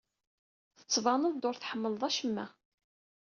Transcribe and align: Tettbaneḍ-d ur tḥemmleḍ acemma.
Tettbaneḍ-d 0.79 1.43
ur 1.49 1.55
tḥemmleḍ 1.57 2.03
acemma. 2.09 2.45